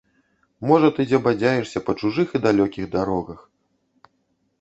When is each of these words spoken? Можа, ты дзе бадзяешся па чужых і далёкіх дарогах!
Можа, 0.69 0.87
ты 0.99 1.03
дзе 1.09 1.19
бадзяешся 1.27 1.81
па 1.89 1.95
чужых 2.03 2.27
і 2.39 2.41
далёкіх 2.47 2.85
дарогах! 2.97 3.39